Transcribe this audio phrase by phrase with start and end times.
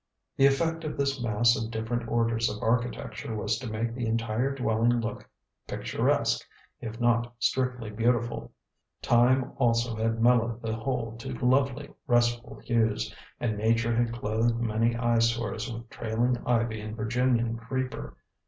[0.35, 4.55] The effect of this mass of different orders of architecture was to make the entire
[4.55, 5.29] dwelling look
[5.67, 6.43] picturesque,
[6.79, 8.51] if not strictly beautiful.
[9.03, 14.95] Time also had mellowed the whole to lovely restful hues, and Nature had clothed many
[14.95, 18.17] eye sores with trailing ivy and Virginian creeper.